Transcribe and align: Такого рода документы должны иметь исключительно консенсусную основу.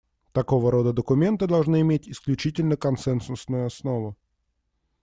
Такого 0.31 0.71
рода 0.71 0.93
документы 0.93 1.45
должны 1.45 1.81
иметь 1.81 2.09
исключительно 2.09 2.75
консенсусную 2.75 3.67
основу. 3.67 4.17